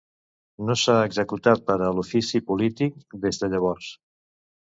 [0.69, 3.93] No s'ha executat per a l'ofici polític des de llavors.